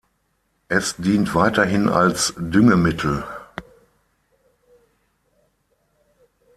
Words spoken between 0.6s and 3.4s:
Es dient weiterhin als Düngemittel.